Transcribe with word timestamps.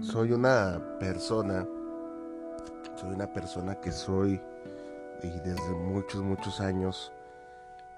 Soy 0.00 0.32
una 0.32 0.80
persona, 1.00 1.66
soy 2.96 3.10
una 3.14 3.32
persona 3.32 3.74
que 3.76 3.90
soy 3.90 4.40
y 5.22 5.28
desde 5.28 5.70
muchos, 5.70 6.22
muchos 6.22 6.60
años 6.60 7.12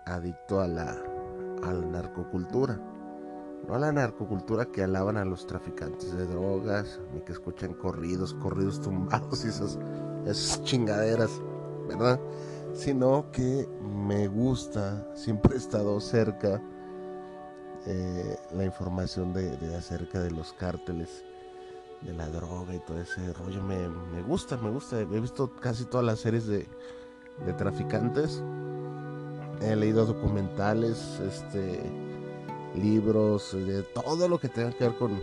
adicto 0.06 0.60
a 0.60 0.68
la, 0.68 0.96
a 1.62 1.72
la 1.72 1.86
narcocultura. 1.86 2.78
No 3.66 3.74
a 3.74 3.78
la 3.78 3.92
narcocultura 3.92 4.64
que 4.64 4.82
alaban 4.82 5.18
a 5.18 5.24
los 5.24 5.46
traficantes 5.46 6.12
de 6.16 6.26
drogas, 6.26 6.98
ni 7.12 7.20
que 7.20 7.32
escuchan 7.32 7.74
corridos, 7.74 8.32
corridos 8.34 8.80
tumbados 8.80 9.44
y 9.44 9.48
esas, 9.48 9.78
esas 10.24 10.64
chingaderas, 10.64 11.30
¿verdad? 11.86 12.18
Sino 12.72 13.30
que 13.32 13.68
me 13.82 14.28
gusta, 14.28 15.06
siempre 15.14 15.54
he 15.54 15.58
estado 15.58 16.00
cerca 16.00 16.62
eh, 17.86 18.38
la 18.52 18.64
información 18.64 19.34
de, 19.34 19.56
de 19.58 19.76
acerca 19.76 20.20
de 20.20 20.30
los 20.30 20.54
cárteles 20.54 21.24
de 22.02 22.12
la 22.14 22.28
droga 22.28 22.74
y 22.74 22.80
todo 22.80 23.00
ese 23.00 23.32
rollo. 23.34 23.62
Me, 23.62 23.88
me, 23.88 24.22
gusta, 24.22 24.56
me 24.56 24.70
gusta. 24.70 25.00
He 25.00 25.04
visto 25.04 25.50
casi 25.60 25.84
todas 25.84 26.06
las 26.06 26.20
series 26.20 26.46
de, 26.46 26.66
de 27.44 27.52
traficantes. 27.54 28.42
He 29.60 29.76
leído 29.76 30.06
documentales, 30.06 31.20
este, 31.20 31.80
libros, 32.74 33.52
de 33.52 33.82
todo 33.82 34.28
lo 34.28 34.38
que 34.38 34.48
tenga 34.48 34.72
que 34.72 34.84
ver 34.84 34.96
con, 34.96 35.18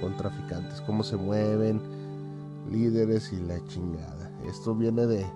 con 0.00 0.16
traficantes, 0.16 0.80
cómo 0.82 1.02
se 1.02 1.16
mueven, 1.16 1.80
líderes 2.70 3.32
y 3.32 3.40
la 3.40 3.64
chingada. 3.64 4.30
Esto 4.46 4.74
viene 4.74 5.06
de 5.06 5.26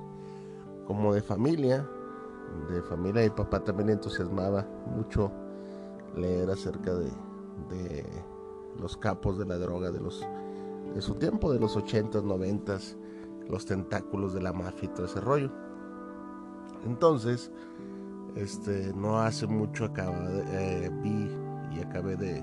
como 0.86 1.14
de 1.14 1.22
familia, 1.22 1.88
de 2.70 2.82
familia. 2.82 3.22
Mi 3.22 3.30
papá 3.30 3.60
también 3.60 3.88
entusiasmaba 3.90 4.66
mucho 4.94 5.32
leer 6.14 6.50
acerca 6.50 6.92
de, 6.92 7.10
de 7.70 8.04
los 8.78 8.98
capos 8.98 9.38
de 9.38 9.46
la 9.46 9.56
droga, 9.56 9.90
de 9.90 10.00
los 10.00 10.26
de 10.94 11.00
su 11.00 11.14
tiempo, 11.14 11.52
de 11.52 11.58
los 11.58 11.76
80s, 11.76 12.22
90s, 12.22 12.96
los 13.48 13.66
tentáculos 13.66 14.34
de 14.34 14.42
la 14.42 14.52
mafia 14.52 14.84
y 14.84 14.88
todo 14.88 15.06
ese 15.06 15.20
rollo. 15.20 15.50
Entonces, 16.84 17.50
este, 18.34 18.92
no 18.94 19.20
hace 19.20 19.46
mucho 19.46 19.84
acaba 19.84 20.16
eh, 20.52 20.90
vi 21.02 21.30
y 21.76 21.80
acabé 21.80 22.16
de, 22.16 22.42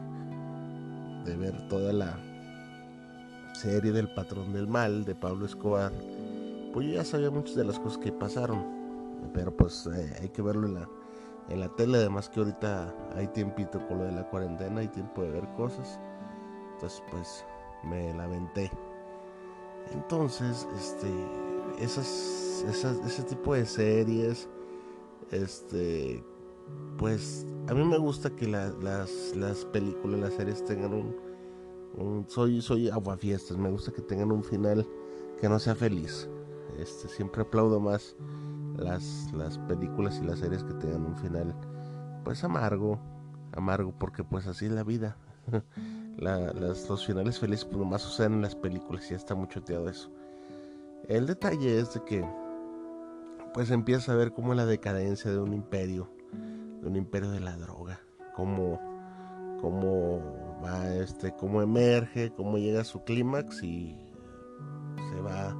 de 1.25 1.37
ver 1.37 1.67
toda 1.67 1.93
la 1.93 2.17
serie 3.53 3.91
del 3.91 4.07
patrón 4.13 4.53
del 4.53 4.67
mal 4.67 5.03
de 5.05 5.15
Pablo 5.15 5.45
Escobar. 5.45 5.91
Pues 6.73 6.87
yo 6.87 6.93
ya 6.93 7.03
sabía 7.03 7.31
muchas 7.31 7.55
de 7.55 7.65
las 7.65 7.79
cosas 7.79 7.97
que 7.97 8.11
pasaron, 8.11 8.63
pero 9.33 9.55
pues 9.55 9.87
eh, 9.87 10.15
hay 10.21 10.29
que 10.29 10.41
verlo 10.41 10.67
en 10.67 10.75
la, 10.75 10.89
en 11.49 11.59
la 11.59 11.69
tele, 11.75 11.97
además 11.97 12.29
que 12.29 12.39
ahorita 12.39 12.93
hay 13.15 13.27
tiempito 13.27 13.85
con 13.87 13.99
lo 13.99 14.05
de 14.05 14.11
la 14.11 14.29
cuarentena, 14.29 14.81
hay 14.81 14.87
tiempo 14.87 15.23
de 15.23 15.31
ver 15.31 15.47
cosas. 15.55 15.99
Entonces, 16.75 17.03
pues 17.11 17.45
me 17.83 18.13
la 18.13 18.25
aventé. 18.25 18.71
Entonces, 19.91 20.67
este, 20.77 21.07
esas, 21.79 22.63
esas, 22.67 22.97
ese 23.05 23.23
tipo 23.23 23.53
de 23.53 23.65
series, 23.65 24.49
este, 25.31 26.23
pues 26.97 27.45
a 27.67 27.73
mí 27.73 27.83
me 27.83 27.97
gusta 27.97 28.29
que 28.29 28.47
las, 28.47 28.75
las 29.35 29.65
películas, 29.71 30.19
las 30.19 30.33
series 30.33 30.63
tengan 30.65 30.93
un, 30.93 31.15
un, 31.97 32.25
soy, 32.27 32.61
soy 32.61 32.89
aguafiestas, 32.89 33.57
me 33.57 33.69
gusta 33.69 33.91
que 33.91 34.01
tengan 34.01 34.31
un 34.31 34.43
final 34.43 34.87
que 35.39 35.49
no 35.49 35.59
sea 35.59 35.75
feliz. 35.75 36.29
Este, 36.77 37.07
siempre 37.09 37.41
aplaudo 37.41 37.79
más 37.79 38.15
las, 38.77 39.31
las 39.33 39.57
películas 39.57 40.19
y 40.21 40.25
las 40.25 40.39
series 40.39 40.63
que 40.63 40.73
tengan 40.75 41.05
un 41.05 41.17
final, 41.17 41.55
pues 42.23 42.43
amargo, 42.43 42.99
amargo, 43.53 43.93
porque 43.97 44.23
pues 44.23 44.47
así 44.47 44.65
es 44.65 44.71
la 44.71 44.83
vida. 44.83 45.17
los 46.19 47.05
finales 47.05 47.39
felices 47.39 47.65
pues 47.65 47.77
nomás 47.77 48.01
suceden 48.01 48.33
en 48.33 48.41
las 48.41 48.55
películas 48.55 49.05
y 49.07 49.11
ya 49.11 49.15
está 49.15 49.35
mucho 49.35 49.61
teado 49.61 49.89
eso. 49.89 50.11
El 51.07 51.25
detalle 51.25 51.79
es 51.79 51.93
de 51.93 52.03
que 52.03 52.25
pues 53.53 53.71
empieza 53.71 54.11
a 54.11 54.15
ver 54.15 54.31
como 54.31 54.53
la 54.53 54.65
decadencia 54.65 55.31
de 55.31 55.39
un 55.39 55.53
imperio, 55.53 56.11
de 56.81 56.87
un 56.87 56.95
imperio 56.95 57.31
de 57.31 57.39
la 57.39 57.57
droga, 57.57 57.99
cómo, 58.35 58.79
cómo 59.61 60.21
va 60.63 60.93
este, 60.95 61.33
cómo 61.35 61.61
emerge, 61.61 62.31
cómo 62.31 62.57
llega 62.57 62.81
a 62.81 62.85
su 62.85 63.03
clímax 63.03 63.63
y 63.63 63.97
se 65.11 65.21
va 65.21 65.55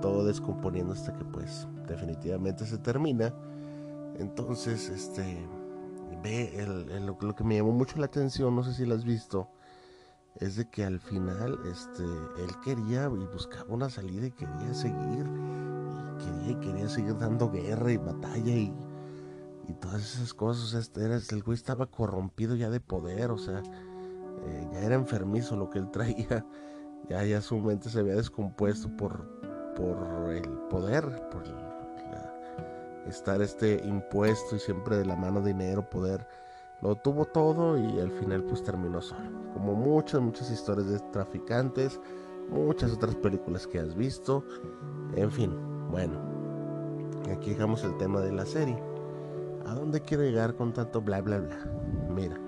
todo 0.00 0.24
descomponiendo 0.24 0.92
hasta 0.92 1.12
que 1.12 1.24
pues 1.24 1.66
definitivamente 1.88 2.66
se 2.66 2.78
termina. 2.78 3.34
Entonces, 4.18 4.88
este 4.88 5.46
ve 6.22 6.52
el, 6.58 7.06
lo, 7.06 7.16
que 7.34 7.44
me 7.44 7.56
llamó 7.56 7.72
mucho 7.72 7.98
la 7.98 8.06
atención, 8.06 8.54
no 8.54 8.62
sé 8.62 8.74
si 8.74 8.84
lo 8.84 8.94
has 8.94 9.04
visto, 9.04 9.48
es 10.40 10.56
de 10.56 10.68
que 10.70 10.84
al 10.84 11.00
final 11.00 11.58
este, 11.70 12.02
él 12.02 12.50
quería 12.64 13.04
y 13.06 13.26
buscaba 13.32 13.66
una 13.68 13.90
salida 13.90 14.26
y 14.26 14.30
quería 14.30 14.72
seguir, 14.72 15.26
y 15.26 16.24
quería 16.24 16.50
y 16.52 16.54
quería 16.56 16.88
seguir 16.88 17.18
dando 17.18 17.50
guerra 17.50 17.92
y 17.92 17.96
batalla 17.96 18.52
y, 18.52 18.74
y 19.68 19.72
todas 19.74 20.02
esas 20.02 20.32
cosas. 20.34 20.74
Este, 20.74 21.04
era, 21.04 21.16
el 21.16 21.42
güey 21.42 21.56
estaba 21.56 21.86
corrompido 21.86 22.54
ya 22.54 22.70
de 22.70 22.80
poder, 22.80 23.30
o 23.30 23.38
sea, 23.38 23.62
eh, 24.46 24.68
ya 24.72 24.80
era 24.80 24.94
enfermizo 24.94 25.56
lo 25.56 25.70
que 25.70 25.80
él 25.80 25.90
traía, 25.90 26.46
ya, 27.08 27.24
ya 27.24 27.40
su 27.40 27.58
mente 27.58 27.88
se 27.90 28.00
había 28.00 28.14
descompuesto 28.14 28.88
por, 28.96 29.26
por 29.74 30.30
el 30.30 30.48
poder, 30.70 31.04
por 31.30 31.42
estar 33.08 33.40
este 33.40 33.80
impuesto 33.84 34.56
y 34.56 34.58
siempre 34.58 34.96
de 34.96 35.06
la 35.06 35.16
mano 35.16 35.40
dinero, 35.40 35.88
poder 35.88 36.26
lo 36.80 36.96
tuvo 36.96 37.24
todo 37.24 37.76
y 37.76 37.98
al 38.00 38.10
final 38.10 38.44
pues 38.44 38.62
terminó 38.62 39.00
solo. 39.00 39.30
Como 39.54 39.74
muchas, 39.74 40.20
muchas 40.20 40.50
historias 40.50 40.88
de 40.88 41.00
traficantes, 41.12 42.00
muchas 42.50 42.92
otras 42.92 43.14
películas 43.16 43.66
que 43.66 43.78
has 43.78 43.94
visto. 43.94 44.44
En 45.14 45.30
fin, 45.30 45.52
bueno, 45.90 46.18
aquí 47.32 47.50
dejamos 47.50 47.82
el 47.84 47.96
tema 47.96 48.20
de 48.20 48.32
la 48.32 48.46
serie. 48.46 48.80
¿A 49.66 49.74
dónde 49.74 50.00
quiero 50.00 50.22
llegar 50.22 50.54
con 50.54 50.72
tanto 50.72 51.00
bla 51.00 51.20
bla 51.20 51.38
bla? 51.38 51.56
Mira, 52.08 52.38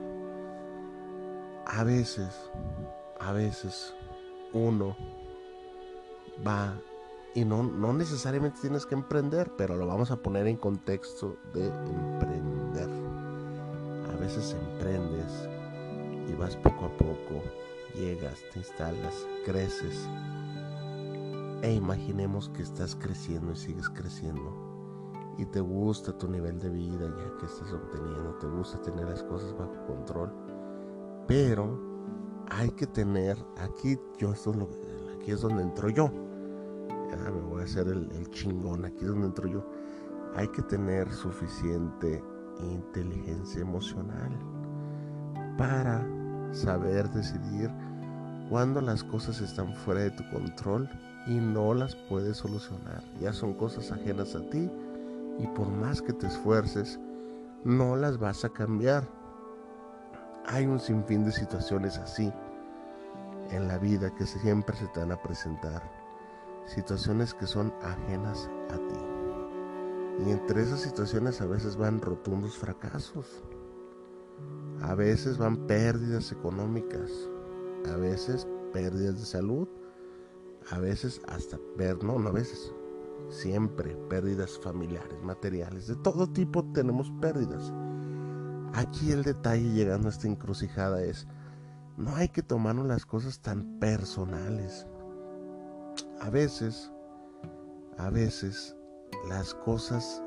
a 1.66 1.84
veces, 1.84 2.50
a 3.18 3.32
veces 3.32 3.94
uno 4.52 4.96
va 6.46 6.74
y 7.34 7.44
no, 7.44 7.62
no 7.62 7.92
necesariamente 7.92 8.60
tienes 8.60 8.86
que 8.86 8.94
emprender, 8.94 9.52
pero 9.56 9.76
lo 9.76 9.86
vamos 9.86 10.10
a 10.10 10.16
poner 10.16 10.46
en 10.46 10.56
contexto 10.56 11.36
de 11.52 11.66
emprender 11.66 12.29
emprendes 14.36 15.48
y 16.28 16.34
vas 16.34 16.56
poco 16.56 16.86
a 16.86 16.96
poco, 16.96 17.42
llegas, 17.94 18.38
te 18.52 18.60
instalas, 18.60 19.26
creces. 19.44 20.08
E 21.62 21.74
imaginemos 21.74 22.48
que 22.50 22.62
estás 22.62 22.94
creciendo 22.94 23.52
y 23.52 23.56
sigues 23.56 23.88
creciendo. 23.90 24.54
Y 25.36 25.46
te 25.46 25.60
gusta 25.60 26.16
tu 26.16 26.28
nivel 26.28 26.60
de 26.60 26.68
vida 26.68 27.06
ya 27.06 27.38
que 27.38 27.46
estás 27.46 27.72
obteniendo, 27.72 28.34
te 28.40 28.46
gusta 28.46 28.80
tener 28.82 29.08
las 29.08 29.22
cosas 29.24 29.52
bajo 29.58 29.74
control. 29.86 30.32
Pero 31.26 31.78
hay 32.50 32.70
que 32.70 32.86
tener, 32.86 33.36
aquí 33.58 33.98
yo 34.18 34.32
esto 34.32 34.50
es 34.50 34.56
lo, 34.56 34.68
aquí 35.18 35.32
es 35.32 35.40
donde 35.40 35.62
entro 35.62 35.88
yo. 35.90 36.08
Me 36.08 37.40
voy 37.40 37.62
a 37.62 37.64
hacer 37.64 37.88
el, 37.88 38.10
el 38.12 38.30
chingón, 38.30 38.84
aquí 38.84 39.04
es 39.04 39.08
donde 39.08 39.26
entro 39.26 39.48
yo. 39.48 39.64
Hay 40.36 40.46
que 40.48 40.62
tener 40.62 41.10
suficiente 41.12 42.22
inteligencia 42.64 43.60
emocional 43.60 44.30
para 45.56 46.06
saber 46.52 47.08
decidir 47.10 47.70
cuando 48.48 48.80
las 48.80 49.04
cosas 49.04 49.40
están 49.40 49.74
fuera 49.74 50.00
de 50.00 50.10
tu 50.10 50.28
control 50.30 50.88
y 51.26 51.34
no 51.34 51.74
las 51.74 51.94
puedes 51.94 52.38
solucionar. 52.38 53.02
Ya 53.20 53.32
son 53.32 53.54
cosas 53.54 53.92
ajenas 53.92 54.34
a 54.34 54.40
ti 54.50 54.70
y 55.38 55.46
por 55.48 55.68
más 55.68 56.02
que 56.02 56.12
te 56.12 56.26
esfuerces, 56.26 56.98
no 57.64 57.96
las 57.96 58.18
vas 58.18 58.44
a 58.44 58.48
cambiar. 58.48 59.06
Hay 60.46 60.66
un 60.66 60.80
sinfín 60.80 61.24
de 61.24 61.32
situaciones 61.32 61.98
así 61.98 62.32
en 63.50 63.68
la 63.68 63.78
vida 63.78 64.14
que 64.14 64.26
siempre 64.26 64.76
se 64.76 64.86
te 64.88 65.00
van 65.00 65.12
a 65.12 65.22
presentar. 65.22 65.82
Situaciones 66.66 67.34
que 67.34 67.46
son 67.46 67.72
ajenas 67.82 68.48
a 68.70 68.76
ti. 68.76 69.09
Y 70.26 70.30
entre 70.30 70.62
esas 70.62 70.80
situaciones 70.80 71.40
a 71.40 71.46
veces 71.46 71.76
van 71.76 72.00
rotundos 72.00 72.56
fracasos. 72.56 73.42
A 74.82 74.94
veces 74.94 75.38
van 75.38 75.66
pérdidas 75.66 76.32
económicas. 76.32 77.10
A 77.92 77.96
veces 77.96 78.46
pérdidas 78.72 79.18
de 79.20 79.26
salud. 79.26 79.68
A 80.70 80.78
veces 80.78 81.20
hasta, 81.26 81.58
no, 82.02 82.18
no 82.18 82.28
a 82.28 82.32
veces, 82.32 82.72
siempre 83.28 83.96
pérdidas 84.08 84.58
familiares, 84.58 85.20
materiales. 85.22 85.86
De 85.86 85.96
todo 85.96 86.28
tipo 86.28 86.64
tenemos 86.72 87.10
pérdidas. 87.20 87.72
Aquí 88.74 89.10
el 89.10 89.24
detalle 89.24 89.72
llegando 89.72 90.08
a 90.08 90.10
esta 90.10 90.28
encrucijada 90.28 91.02
es, 91.02 91.26
no 91.96 92.14
hay 92.14 92.28
que 92.28 92.42
tomarnos 92.42 92.86
las 92.86 93.04
cosas 93.04 93.40
tan 93.40 93.78
personales. 93.80 94.86
A 96.20 96.30
veces, 96.30 96.92
a 97.98 98.10
veces, 98.10 98.76
las 99.28 99.54
cosas, 99.54 100.22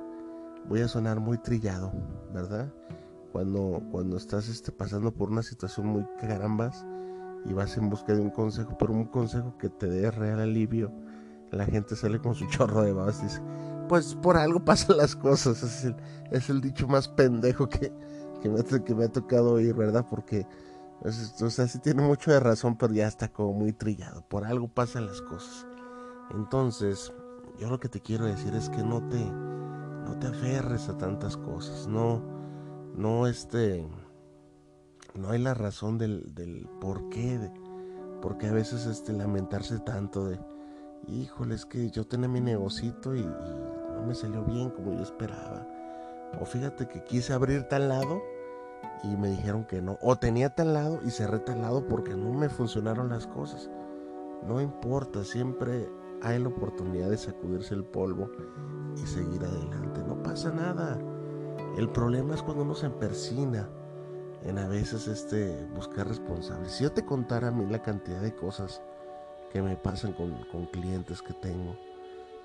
voy 0.67 0.81
a 0.81 0.87
sonar 0.87 1.19
muy 1.19 1.37
trillado, 1.37 1.91
¿verdad? 2.33 2.71
Cuando, 3.31 3.81
cuando 3.91 4.17
estás 4.17 4.47
este, 4.49 4.71
pasando 4.71 5.13
por 5.13 5.29
una 5.29 5.43
situación 5.43 5.87
muy 5.87 6.05
carambas 6.19 6.85
y 7.45 7.53
vas 7.53 7.77
en 7.77 7.89
busca 7.89 8.13
de 8.13 8.21
un 8.21 8.29
consejo, 8.29 8.77
pero 8.77 8.93
un 8.93 9.05
consejo 9.05 9.57
que 9.57 9.69
te 9.69 9.87
dé 9.87 10.11
real 10.11 10.39
alivio, 10.39 10.91
la 11.51 11.65
gente 11.65 11.95
sale 11.95 12.19
con 12.19 12.35
su 12.35 12.45
chorro 12.49 12.83
de 12.83 12.93
babas 12.93 13.19
y 13.21 13.23
dice, 13.23 13.41
pues 13.87 14.15
por 14.15 14.37
algo 14.37 14.63
pasan 14.63 14.97
las 14.97 15.15
cosas. 15.15 15.63
Es 15.63 15.85
el, 15.85 15.95
es 16.31 16.49
el 16.49 16.61
dicho 16.61 16.87
más 16.87 17.07
pendejo 17.07 17.67
que, 17.67 17.91
que, 18.41 18.49
me, 18.49 18.63
que 18.63 18.95
me 18.95 19.05
ha 19.05 19.11
tocado 19.11 19.53
oír, 19.53 19.73
¿verdad? 19.73 20.05
Porque 20.09 20.47
pues, 21.03 21.41
o 21.41 21.49
sea, 21.49 21.67
sí 21.67 21.79
tiene 21.79 22.01
mucho 22.01 22.31
de 22.31 22.39
razón, 22.39 22.77
pero 22.77 22.93
ya 22.93 23.07
está 23.07 23.27
como 23.27 23.51
muy 23.51 23.73
trillado. 23.73 24.21
Por 24.27 24.45
algo 24.45 24.69
pasan 24.69 25.05
las 25.05 25.21
cosas. 25.21 25.67
Entonces, 26.31 27.11
yo 27.59 27.69
lo 27.69 27.79
que 27.79 27.89
te 27.89 28.01
quiero 28.01 28.25
decir 28.25 28.53
es 28.55 28.69
que 28.69 28.83
no 28.83 29.07
te, 29.07 29.23
no 29.23 30.17
te 30.19 30.27
aferres 30.27 30.89
a 30.89 30.97
tantas 30.97 31.37
cosas. 31.37 31.87
No, 31.87 32.21
no 32.95 33.27
este, 33.27 33.87
no 35.15 35.29
hay 35.29 35.39
la 35.39 35.53
razón 35.53 35.97
del, 35.97 36.33
del 36.33 36.67
por 36.81 37.09
qué, 37.09 37.37
de, 37.37 37.51
porque 38.21 38.47
a 38.47 38.53
veces 38.53 38.85
este 38.85 39.13
lamentarse 39.13 39.79
tanto 39.79 40.25
de, 40.25 40.39
híjole, 41.07 41.55
es 41.55 41.65
que 41.65 41.89
yo 41.89 42.05
tenía 42.05 42.27
mi 42.27 42.41
negocito 42.41 43.15
y, 43.15 43.19
y 43.19 43.23
no 43.23 44.03
me 44.05 44.15
salió 44.15 44.43
bien 44.43 44.69
como 44.69 44.93
yo 44.93 45.01
esperaba. 45.01 45.67
O 46.41 46.45
fíjate 46.45 46.87
que 46.87 47.03
quise 47.03 47.33
abrir 47.33 47.63
tal 47.63 47.89
lado 47.89 48.21
y 49.03 49.15
me 49.17 49.29
dijeron 49.29 49.65
que 49.65 49.81
no. 49.81 49.97
O 50.01 50.15
tenía 50.15 50.49
tal 50.49 50.73
lado 50.73 50.99
y 51.05 51.11
cerré 51.11 51.39
tal 51.39 51.61
lado 51.61 51.87
porque 51.87 52.15
no 52.15 52.33
me 52.33 52.49
funcionaron 52.49 53.09
las 53.09 53.27
cosas. 53.27 53.69
No 54.47 54.59
importa, 54.61 55.23
siempre 55.23 55.87
hay 56.23 56.39
la 56.39 56.47
oportunidad 56.47 57.09
de 57.09 57.17
sacudirse 57.17 57.75
el 57.75 57.83
polvo 57.83 58.29
y 58.95 59.05
seguir 59.05 59.43
adelante. 59.43 60.03
No 60.07 60.21
pasa 60.23 60.51
nada. 60.51 60.97
El 61.77 61.89
problema 61.89 62.33
es 62.33 62.41
cuando 62.41 62.63
uno 62.63 62.75
se 62.75 62.89
persina 62.89 63.69
en 64.43 64.57
a 64.57 64.67
veces 64.67 65.07
este 65.07 65.65
buscar 65.75 66.07
responsables. 66.07 66.71
Si 66.71 66.83
yo 66.83 66.91
te 66.91 67.05
contara 67.05 67.49
a 67.49 67.51
mí 67.51 67.65
la 67.69 67.81
cantidad 67.81 68.21
de 68.21 68.35
cosas 68.35 68.81
que 69.51 69.61
me 69.61 69.75
pasan 69.75 70.13
con, 70.13 70.33
con 70.51 70.65
clientes 70.67 71.21
que 71.21 71.33
tengo, 71.33 71.75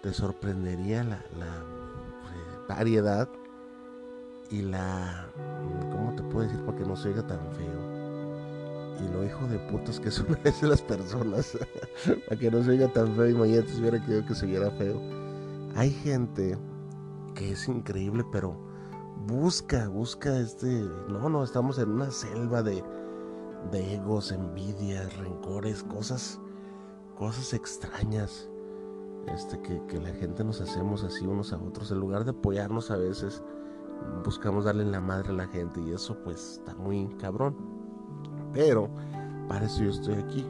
te 0.03 0.13
sorprendería 0.13 1.03
la, 1.05 1.23
la 1.39 1.47
eh, 1.47 2.67
variedad 2.69 3.29
y 4.51 4.63
la... 4.63 5.27
¿Cómo 5.91 6.15
te 6.15 6.23
puedo 6.25 6.47
decir 6.47 6.65
para 6.65 6.79
que 6.79 6.85
no 6.85 6.97
se 6.97 7.09
oiga 7.09 7.27
tan 7.27 7.41
feo? 7.53 7.98
Y 9.01 9.09
lo 9.13 9.25
hijo 9.25 9.47
de 9.47 9.59
putas 9.71 10.01
que 10.01 10.11
son 10.11 10.27
a 10.63 10.67
las 10.67 10.83
personas. 10.83 11.57
para 12.29 12.41
que 12.41 12.51
no 12.51 12.63
se 12.63 12.71
oiga 12.71 12.89
tan 12.89 13.15
feo. 13.15 13.29
Imagínate 13.29 13.69
si 13.69 13.81
hubiera 13.81 14.01
querido 14.01 14.27
que 14.27 14.35
se 14.35 14.47
viera 14.47 14.71
feo. 14.73 15.01
Hay 15.77 15.91
gente 15.91 16.59
que 17.35 17.53
es 17.53 17.69
increíble, 17.69 18.25
pero 18.33 18.57
busca, 19.27 19.89
busca 19.89 20.37
este... 20.39 20.83
No, 21.09 21.29
no, 21.29 21.45
estamos 21.45 21.79
en 21.79 21.91
una 21.91 22.11
selva 22.11 22.63
de, 22.63 22.83
de 23.71 23.95
egos, 23.95 24.33
envidias, 24.33 25.17
rencores, 25.19 25.83
cosas, 25.85 26.41
cosas 27.17 27.53
extrañas. 27.55 28.49
Este, 29.27 29.61
que, 29.61 29.81
que 29.87 30.01
la 30.01 30.11
gente 30.15 30.43
nos 30.43 30.61
hacemos 30.61 31.05
así 31.05 31.27
unos 31.27 31.53
a 31.53 31.59
otros. 31.59 31.91
En 31.91 32.01
lugar 32.01 32.25
de 32.25 32.31
apoyarnos 32.31 32.91
a 32.91 32.97
veces 32.97 33.43
buscamos 34.25 34.65
darle 34.65 34.85
la 34.85 35.01
madre 35.01 35.31
a 35.31 35.33
la 35.33 35.47
gente 35.49 35.81
y 35.81 35.93
eso 35.93 36.17
pues 36.25 36.59
está 36.59 36.75
muy 36.75 37.09
cabrón. 37.19 37.78
Pero 38.53 38.89
para 39.49 39.67
eso 39.67 39.83
yo 39.83 39.91
estoy 39.91 40.15
aquí, 40.15 40.47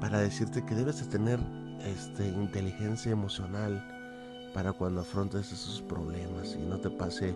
para 0.00 0.18
decirte 0.20 0.64
que 0.64 0.74
debes 0.74 1.00
de 1.00 1.06
tener 1.06 1.40
este, 1.80 2.28
inteligencia 2.28 3.12
emocional 3.12 3.82
para 4.54 4.72
cuando 4.72 5.00
afrontes 5.00 5.52
esos 5.52 5.82
problemas 5.82 6.54
y 6.54 6.62
no 6.62 6.78
te 6.78 6.90
pase 6.90 7.34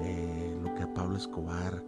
eh, 0.00 0.58
lo 0.62 0.74
que 0.74 0.82
a 0.82 0.94
Pablo 0.94 1.16
Escobar, 1.16 1.82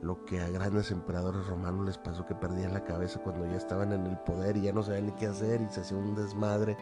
lo 0.00 0.24
que 0.24 0.40
a 0.40 0.48
grandes 0.48 0.90
emperadores 0.90 1.46
romanos 1.46 1.86
les 1.86 1.98
pasó 1.98 2.24
que 2.24 2.34
perdían 2.34 2.72
la 2.72 2.84
cabeza 2.84 3.20
cuando 3.20 3.46
ya 3.46 3.56
estaban 3.56 3.92
en 3.92 4.06
el 4.06 4.16
poder 4.18 4.56
y 4.56 4.62
ya 4.62 4.72
no 4.72 4.82
sabían 4.82 5.06
ni 5.06 5.12
qué 5.12 5.26
hacer 5.26 5.60
y 5.60 5.68
se 5.70 5.80
hacía 5.80 5.98
un 5.98 6.14
desmadre. 6.14 6.76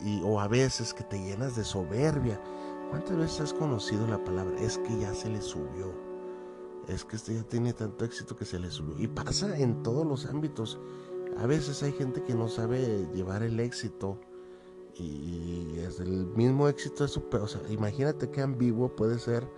Y, 0.00 0.22
o 0.22 0.40
a 0.40 0.48
veces 0.48 0.94
que 0.94 1.02
te 1.02 1.18
llenas 1.18 1.56
de 1.56 1.64
soberbia 1.64 2.38
¿Cuántas 2.92 3.16
veces 3.16 3.40
has 3.40 3.54
conocido 3.54 4.06
la 4.06 4.22
palabra? 4.22 4.54
Es 4.60 4.76
que 4.76 4.98
ya 4.98 5.14
se 5.14 5.30
le 5.30 5.40
subió. 5.40 6.11
Es 6.88 7.04
que 7.04 7.16
este 7.16 7.34
ya 7.34 7.42
tiene 7.42 7.72
tanto 7.72 8.04
éxito 8.04 8.36
que 8.36 8.44
se 8.44 8.58
le 8.58 8.70
subió. 8.70 8.98
Y 8.98 9.08
pasa 9.08 9.58
en 9.58 9.82
todos 9.82 10.06
los 10.06 10.26
ámbitos. 10.26 10.78
A 11.38 11.46
veces 11.46 11.82
hay 11.82 11.92
gente 11.92 12.22
que 12.22 12.34
no 12.34 12.48
sabe 12.48 13.06
llevar 13.14 13.42
el 13.42 13.60
éxito. 13.60 14.18
Y 14.94 15.78
es 15.78 16.00
el 16.00 16.26
mismo 16.26 16.68
éxito 16.68 17.04
es 17.04 17.16
o 17.16 17.48
sea, 17.48 17.62
imagínate 17.70 18.30
qué 18.30 18.42
ambiguo 18.42 18.94
puede 18.94 19.18
ser 19.18 19.48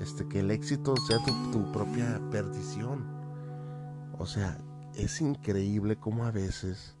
este 0.00 0.26
que 0.28 0.40
el 0.40 0.50
éxito 0.50 0.94
sea 0.96 1.18
tu, 1.52 1.72
propia 1.72 2.20
perdición. 2.30 3.04
O 4.18 4.26
sea, 4.26 4.58
es 4.94 5.20
increíble 5.20 5.96
cómo 5.96 6.24
a 6.24 6.30
veces 6.30 6.94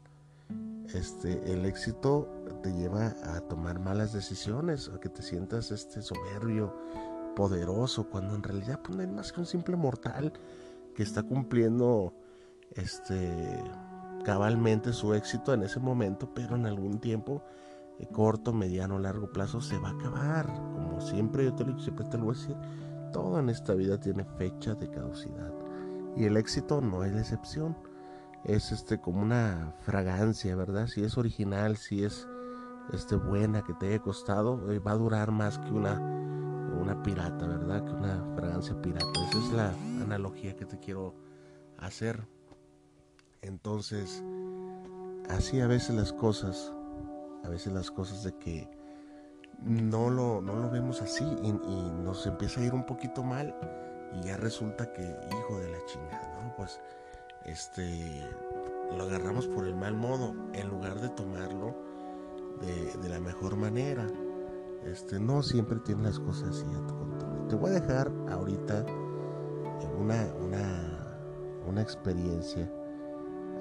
este, 0.92 1.52
el 1.52 1.64
éxito 1.64 2.28
te 2.62 2.72
lleva 2.72 3.14
a 3.24 3.40
tomar 3.42 3.78
malas 3.80 4.12
decisiones, 4.12 4.90
a 4.94 5.00
que 5.00 5.08
te 5.08 5.22
sientas 5.22 5.70
este 5.70 6.02
soberbio, 6.02 6.74
poderoso, 7.34 8.08
cuando 8.08 8.34
en 8.34 8.42
realidad 8.42 8.80
pues, 8.82 8.96
no 8.96 9.02
es 9.02 9.10
más 9.10 9.32
que 9.32 9.40
un 9.40 9.46
simple 9.46 9.76
mortal 9.76 10.32
que 10.94 11.02
está 11.02 11.22
cumpliendo 11.22 12.14
este 12.74 13.62
cabalmente 14.24 14.92
su 14.92 15.14
éxito 15.14 15.52
en 15.52 15.62
ese 15.62 15.80
momento, 15.80 16.32
pero 16.32 16.54
en 16.54 16.66
algún 16.66 17.00
tiempo 17.00 17.42
eh, 17.98 18.06
corto, 18.12 18.52
mediano, 18.52 18.98
largo 18.98 19.32
plazo 19.32 19.60
se 19.60 19.78
va 19.78 19.88
a 19.88 19.92
acabar. 19.92 20.46
Como 20.46 21.00
siempre 21.00 21.44
yo 21.44 21.54
te 21.54 21.64
lo 21.64 21.78
siempre 21.78 22.06
te 22.06 22.18
lo 22.18 22.26
voy 22.26 22.36
a 22.36 22.38
decir, 22.38 22.56
todo 23.12 23.38
en 23.38 23.48
esta 23.48 23.74
vida 23.74 23.98
tiene 23.98 24.24
fecha 24.24 24.74
de 24.74 24.88
caducidad 24.90 25.52
y 26.16 26.24
el 26.24 26.36
éxito 26.36 26.80
no 26.80 27.04
es 27.04 27.12
la 27.12 27.20
excepción 27.20 27.76
es 28.44 28.72
este 28.72 29.00
como 29.00 29.22
una 29.22 29.74
fragancia, 29.80 30.56
¿verdad? 30.56 30.86
Si 30.88 31.04
es 31.04 31.16
original, 31.16 31.76
si 31.76 32.04
es 32.04 32.28
este 32.92 33.16
buena 33.16 33.62
que 33.62 33.74
te 33.74 33.88
haya 33.88 34.00
costado, 34.00 34.70
eh, 34.72 34.78
va 34.78 34.92
a 34.92 34.96
durar 34.96 35.30
más 35.30 35.58
que 35.58 35.70
una 35.70 36.00
una 36.82 37.02
pirata, 37.02 37.46
¿verdad? 37.46 37.84
Que 37.84 37.92
una 37.92 38.24
fragancia 38.34 38.80
pirata. 38.80 39.06
Esa 39.28 39.38
es 39.38 39.52
la 39.52 39.68
analogía 40.02 40.56
que 40.56 40.64
te 40.64 40.78
quiero 40.78 41.14
hacer. 41.78 42.26
Entonces, 43.40 44.22
así 45.28 45.60
a 45.60 45.66
veces 45.66 45.96
las 45.96 46.12
cosas, 46.12 46.72
a 47.44 47.48
veces 47.48 47.72
las 47.72 47.90
cosas 47.90 48.22
de 48.22 48.36
que 48.38 48.68
no 49.62 50.10
lo, 50.10 50.40
no 50.40 50.56
lo 50.56 50.70
vemos 50.70 51.02
así 51.02 51.24
y, 51.42 51.48
y 51.48 51.92
nos 52.02 52.26
empieza 52.26 52.60
a 52.60 52.64
ir 52.64 52.74
un 52.74 52.84
poquito 52.84 53.22
mal 53.22 53.54
y 54.14 54.26
ya 54.26 54.36
resulta 54.36 54.92
que, 54.92 55.02
hijo 55.02 55.58
de 55.58 55.70
la 55.70 55.84
chingada, 55.86 56.40
¿no? 56.42 56.54
Pues 56.56 56.80
este, 57.44 58.22
lo 58.96 59.04
agarramos 59.04 59.46
por 59.46 59.66
el 59.66 59.74
mal 59.74 59.94
modo, 59.94 60.34
en 60.52 60.68
lugar 60.68 61.00
de 61.00 61.08
tomarlo 61.08 61.74
de, 62.60 63.08
la 63.08 63.20
mejor 63.20 63.56
manera. 63.56 64.06
Este, 64.84 65.18
no 65.20 65.42
siempre 65.42 65.78
tiene 65.80 66.02
las 66.02 66.18
cosas 66.18 66.50
así 66.50 66.66
a 66.74 66.86
tu 66.86 66.96
control. 66.96 67.48
Te 67.48 67.56
voy 67.56 67.70
a 67.70 67.80
dejar 67.80 68.10
ahorita 68.30 68.84
una, 69.98 70.32
una, 70.40 71.16
una 71.66 71.82
experiencia 71.82 72.70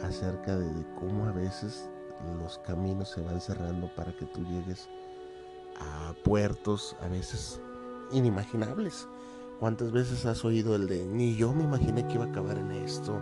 acerca 0.02 0.58
de, 0.58 0.86
cómo 1.00 1.26
a 1.26 1.32
veces 1.32 1.90
los 2.40 2.58
caminos 2.60 3.10
se 3.10 3.22
van 3.22 3.40
cerrando 3.40 3.94
para 3.96 4.16
que 4.16 4.26
tú 4.26 4.44
llegues 4.46 4.90
a 5.80 6.14
puertos 6.24 6.96
a 7.02 7.08
veces 7.08 7.62
inimaginables. 8.12 9.08
¿Cuántas 9.60 9.92
veces 9.92 10.26
has 10.26 10.44
oído 10.44 10.76
el 10.76 10.88
de 10.88 11.06
ni 11.06 11.36
yo 11.36 11.54
me 11.54 11.64
imaginé 11.64 12.08
que 12.08 12.16
iba 12.16 12.26
a 12.26 12.30
acabar 12.30 12.58
en 12.58 12.72
esto? 12.72 13.22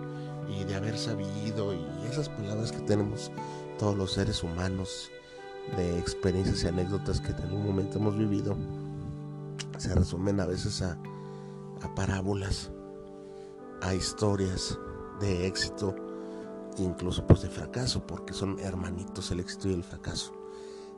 y 0.49 0.63
de 0.63 0.75
haber 0.75 0.97
sabido 0.97 1.73
y 1.73 1.85
esas 2.09 2.29
palabras 2.29 2.71
que 2.71 2.79
tenemos 2.79 3.31
todos 3.77 3.95
los 3.95 4.13
seres 4.13 4.43
humanos 4.43 5.11
de 5.75 5.99
experiencias 5.99 6.63
y 6.63 6.67
anécdotas 6.67 7.21
que 7.21 7.31
en 7.31 7.37
algún 7.37 7.65
momento 7.65 7.97
hemos 7.97 8.17
vivido 8.17 8.55
se 9.79 9.95
resumen 9.95 10.39
a 10.39 10.45
veces 10.45 10.81
a, 10.81 10.97
parábolas, 11.95 12.69
a 13.81 13.93
historias 13.93 14.77
de 15.21 15.47
éxito, 15.47 15.95
incluso 16.77 17.25
pues 17.25 17.41
de 17.41 17.49
fracaso, 17.49 18.05
porque 18.05 18.33
son 18.33 18.59
hermanitos 18.59 19.31
el 19.31 19.39
éxito 19.39 19.69
y 19.69 19.73
el 19.73 19.83
fracaso. 19.83 20.33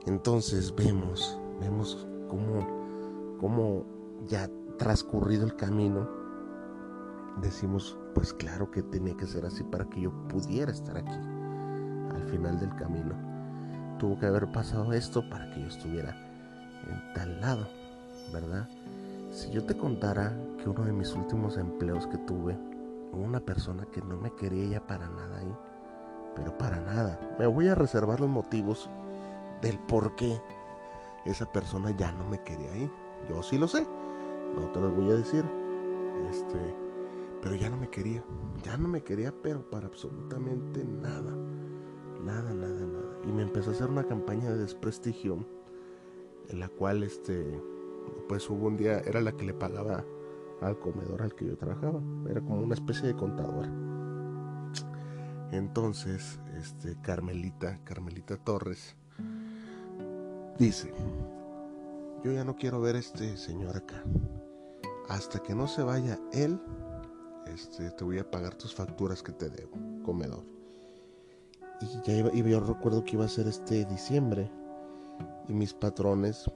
Entonces 0.08 0.74
vemos, 0.76 1.40
vemos 1.60 2.08
cómo, 2.28 3.38
cómo 3.40 3.86
ya 4.28 4.50
transcurrido 4.78 5.46
el 5.46 5.56
camino, 5.56 6.10
decimos, 7.40 7.98
pues 8.16 8.34
claro 8.34 8.72
que 8.72 8.82
tenía 8.82 9.16
que 9.16 9.28
ser 9.28 9.46
así 9.46 9.64
para 9.64 9.86
que 9.86 10.02
yo 10.02 10.12
pudiera 10.28 10.72
estar 10.72 10.98
aquí, 10.98 11.20
al 12.16 12.24
final 12.32 12.60
del 12.60 12.76
camino. 12.76 13.31
Tuvo 14.02 14.18
que 14.18 14.26
haber 14.26 14.52
pasado 14.52 14.94
esto 14.94 15.30
para 15.30 15.48
que 15.52 15.62
yo 15.62 15.68
estuviera 15.68 16.10
en 16.90 17.14
tal 17.14 17.40
lado, 17.40 17.68
¿verdad? 18.34 18.68
Si 19.30 19.52
yo 19.52 19.64
te 19.64 19.78
contara 19.78 20.36
que 20.58 20.68
uno 20.68 20.86
de 20.86 20.92
mis 20.92 21.14
últimos 21.14 21.56
empleos 21.56 22.08
que 22.08 22.18
tuve, 22.18 22.58
una 23.12 23.40
persona 23.40 23.86
que 23.86 24.02
no 24.02 24.18
me 24.18 24.34
quería 24.34 24.66
ya 24.66 24.88
para 24.88 25.08
nada 25.08 25.38
ahí, 25.38 25.56
pero 26.36 26.58
para 26.58 26.82
nada, 26.82 27.20
me 27.38 27.46
voy 27.46 27.68
a 27.68 27.76
reservar 27.76 28.20
los 28.20 28.30
motivos 28.30 28.90
del 29.62 29.78
por 29.78 30.16
qué 30.16 30.42
esa 31.26 31.52
persona 31.52 31.96
ya 31.96 32.12
no 32.12 32.28
me 32.28 32.42
quería 32.42 32.72
ahí. 32.72 32.92
Yo 33.30 33.44
sí 33.44 33.60
lo 33.60 33.68
sé, 33.68 33.86
no 34.56 34.66
te 34.72 34.82
lo 34.82 34.90
voy 34.90 35.12
a 35.12 35.16
decir. 35.18 35.46
Este, 36.28 36.76
pero 37.44 37.54
ya 37.54 37.70
no 37.70 37.78
me 37.78 37.88
quería, 37.88 38.24
ya 38.64 38.78
no 38.78 38.88
me 38.88 39.04
quería, 39.04 39.32
pero 39.44 39.62
para 39.70 39.86
absolutamente 39.86 40.84
nada. 40.84 41.32
Nada, 42.24 42.54
nada, 42.54 42.86
nada. 42.86 43.20
Y 43.28 43.32
me 43.32 43.42
empezó 43.42 43.72
a 43.72 43.74
hacer 43.74 43.90
una 43.90 44.04
campaña 44.04 44.52
de 44.52 44.58
desprestigio 44.58 45.46
en 46.50 46.60
la 46.60 46.70
cual 46.70 47.04
este 47.04 47.62
pues 48.28 48.50
hubo 48.50 48.68
un 48.68 48.78
día 48.78 49.00
era 49.00 49.22
la 49.22 49.32
que 49.32 49.46
le 49.46 49.54
pagaba 49.54 50.04
al 50.62 50.80
comedor 50.80 51.22
al 51.22 51.34
que 51.34 51.48
yo 51.48 51.58
trabajaba, 51.58 52.02
era 52.30 52.42
como 52.42 52.62
una 52.62 52.76
especie 52.76 53.08
de 53.08 53.16
contador. 53.16 53.68
Entonces, 55.52 56.40
este 56.58 56.96
Carmelita, 57.02 57.80
Carmelita 57.84 58.38
Torres 58.38 58.96
dice, 60.58 60.94
"Yo 62.24 62.32
ya 62.32 62.44
no 62.44 62.56
quiero 62.56 62.80
ver 62.80 62.96
a 62.96 63.00
este 63.00 63.36
señor 63.38 63.78
acá. 63.78 64.04
Hasta 65.10 65.40
que 65.40 65.56
no 65.56 65.68
se 65.68 65.84
vaya 65.84 66.20
él, 66.32 66.60
este 67.48 67.90
te 67.92 68.04
voy 68.04 68.20
a 68.20 68.30
pagar 68.30 68.56
tus 68.56 68.74
facturas 68.74 69.24
que 69.24 69.32
te 69.32 69.50
debo, 69.50 69.78
comedor." 70.04 70.61
Y 71.82 72.02
ya 72.04 72.14
iba, 72.14 72.32
yo 72.32 72.60
recuerdo 72.60 73.04
que 73.04 73.16
iba 73.16 73.26
a 73.26 73.30
ser 73.30 73.48
este 73.48 73.86
diciembre 73.86 74.52
y 75.48 75.54
mis 75.54 75.74
patrones 75.74 76.50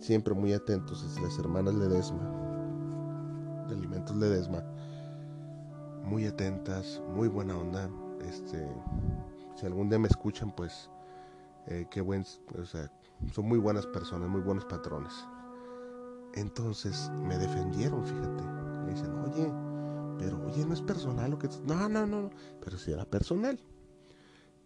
siempre 0.00 0.34
muy 0.34 0.52
atentos, 0.52 1.04
las 1.22 1.38
hermanas 1.38 1.74
Ledesma, 1.74 2.22
de 3.68 3.74
Alimentos 3.74 4.16
Ledesma, 4.16 4.64
muy 6.04 6.26
atentas, 6.26 7.02
muy 7.14 7.28
buena 7.28 7.56
onda. 7.56 7.88
Este, 8.26 8.68
si 9.54 9.66
algún 9.66 9.88
día 9.88 9.98
me 9.98 10.08
escuchan, 10.08 10.52
pues 10.54 10.90
eh, 11.66 11.86
qué 11.90 12.00
buen, 12.00 12.24
o 12.60 12.64
sea, 12.64 12.90
son 13.32 13.46
muy 13.46 13.58
buenas 13.58 13.86
personas, 13.86 14.28
muy 14.28 14.40
buenos 14.40 14.64
patrones. 14.64 15.12
Entonces 16.34 17.10
me 17.22 17.36
defendieron, 17.38 18.04
fíjate. 18.04 18.44
Me 18.84 18.92
dicen, 18.92 19.12
oye, 19.20 19.52
pero 20.18 20.44
oye, 20.46 20.64
no 20.64 20.74
es 20.74 20.82
personal 20.82 21.30
lo 21.30 21.38
que... 21.38 21.48
No, 21.64 21.88
no, 21.88 22.06
no, 22.06 22.30
pero 22.60 22.76
si 22.76 22.92
era 22.92 23.04
personal. 23.04 23.60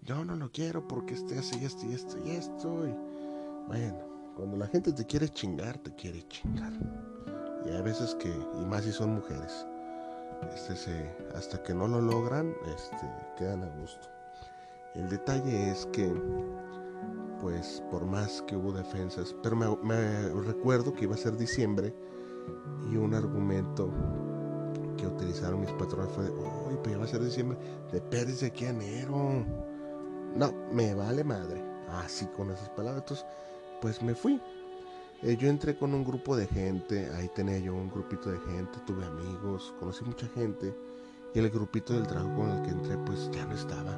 Yo 0.05 0.25
no 0.25 0.35
lo 0.35 0.51
quiero 0.51 0.87
porque 0.89 1.15
este 1.15 1.39
hace 1.39 1.65
esto 1.65 1.87
y 1.87 1.95
esto 1.95 2.17
y 2.25 2.31
esto. 2.31 2.89
Y 2.89 2.95
bueno, 3.69 3.99
cuando 4.37 4.57
la 4.57 4.67
gente 4.67 4.93
te 4.93 5.07
quiere 5.07 5.29
chingar, 5.29 5.79
te 5.79 5.95
quiere 5.95 6.27
chingar. 6.27 6.73
Y 7.65 7.69
hay 7.69 7.83
veces 7.83 8.17
que, 8.17 8.29
y 8.29 8.65
más 8.67 8.83
si 8.83 8.91
son 8.91 9.15
mujeres, 9.15 9.65
este 10.53 10.75
se, 10.75 11.17
hasta 11.37 11.63
que 11.63 11.73
no 11.73 11.87
lo 11.87 12.01
logran, 12.01 12.53
este, 12.75 13.09
quedan 13.39 13.63
a 13.63 13.69
gusto. 13.79 14.09
El 14.97 15.09
detalle 15.09 15.71
es 15.71 15.87
que, 15.93 16.13
pues, 17.41 17.81
por 17.89 18.05
más 18.05 18.43
que 18.43 18.57
hubo 18.57 18.73
defensas, 18.73 19.37
pero 19.41 19.79
me, 19.85 20.29
recuerdo 20.45 20.93
que 20.93 21.05
iba 21.05 21.15
a 21.15 21.19
ser 21.19 21.37
diciembre 21.37 21.95
y 22.91 22.97
un 22.97 23.15
argumento 23.15 23.89
que 24.97 25.07
utilizaron 25.07 25.61
mis 25.61 25.71
patrones 25.73 26.11
fue 26.13 26.25
de, 26.25 26.31
uy, 26.33 26.77
pues 26.83 26.91
ya 26.91 26.99
va 26.99 27.05
a 27.05 27.09
ser 27.09 27.23
diciembre, 27.23 27.57
de 27.93 28.01
de 28.01 28.47
aquí 28.47 28.65
a 28.65 28.71
enero. 28.71 29.47
No, 30.37 30.53
me 30.73 30.95
vale 30.95 31.25
madre. 31.25 31.63
Así 32.05 32.27
con 32.37 32.51
esas 32.51 32.69
palabras. 32.71 33.27
Pues 33.81 34.03
me 34.03 34.15
fui. 34.15 34.41
Eh, 35.23 35.37
yo 35.37 35.49
entré 35.49 35.77
con 35.77 35.95
un 35.95 36.05
grupo 36.05 36.35
de 36.37 36.49
gente, 36.49 37.09
ahí 37.15 37.29
tenía 37.29 37.57
yo 37.59 37.75
un 37.75 37.89
grupito 37.89 38.29
de 38.33 38.41
gente, 38.41 38.81
tuve 38.85 39.05
amigos, 39.05 39.73
conocí 39.79 40.05
mucha 40.05 40.27
gente 40.29 40.75
y 41.33 41.39
el 41.39 41.49
grupito 41.49 41.95
del 41.95 42.09
trabajo 42.09 42.35
con 42.37 42.51
el 42.51 42.63
que 42.63 42.71
entré 42.71 42.99
pues 42.99 43.31
ya 43.31 43.47
no 43.47 43.55
estaba. 43.55 43.97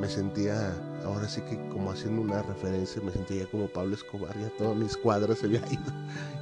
Me 0.00 0.08
sentía, 0.08 0.74
ahora 1.04 1.28
sí 1.28 1.40
que 1.42 1.56
como 1.68 1.92
haciendo 1.92 2.22
una 2.22 2.42
referencia, 2.42 3.00
me 3.00 3.12
sentía 3.12 3.44
ya 3.44 3.50
como 3.50 3.68
Pablo 3.68 3.94
Escobar, 3.94 4.36
ya 4.40 4.48
todas 4.56 4.76
mis 4.76 4.96
cuadras 4.96 5.38
se 5.38 5.46
había 5.46 5.60
ido, 5.70 5.92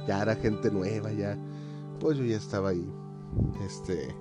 ya 0.07 0.23
era 0.23 0.35
gente 0.35 0.71
nueva, 0.71 1.11
ya, 1.11 1.37
pues 1.99 2.17
yo 2.17 2.23
ya 2.23 2.37
estaba 2.37 2.69
ahí, 2.69 2.91
este, 3.63 4.15